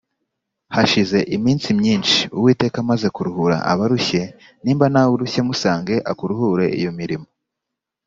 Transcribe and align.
Hashize 0.75 1.17
iminsi 1.35 1.67
myinshi 1.79 2.17
Uwiteka 2.37 2.77
amaze 2.83 3.07
kuruhura 3.15 3.55
abarushye 3.71 4.21
nimba 4.63 4.85
nawe 4.93 5.11
urushye 5.15 5.41
musange 5.47 5.95
akuruhure 6.11 6.65
iyo 6.79 6.91
miriho 6.99 7.25